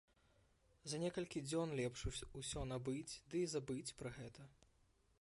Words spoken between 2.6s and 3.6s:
набыць, ды і